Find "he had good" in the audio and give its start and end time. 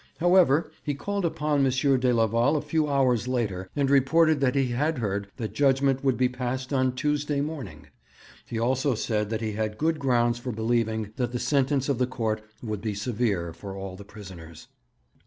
9.41-9.99